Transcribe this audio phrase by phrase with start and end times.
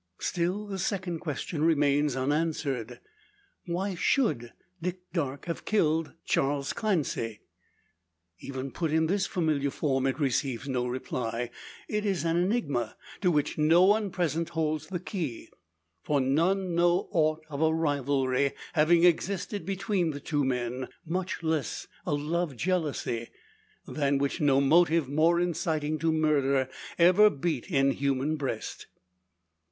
[0.17, 2.99] Still the second question remains unanswered:
[3.67, 7.41] "Why should Dick Darke have killed Charley Clancy?"
[8.39, 11.51] Even put in this familiar form it receives no reply.
[11.87, 15.49] It is an enigma to which no one present holds the key.
[16.01, 21.87] For none know aught of a rivalry having existed between the two men much less
[22.07, 23.29] a love jealousy,
[23.85, 28.87] than which no motive more inciting to murder ever beat in human breast.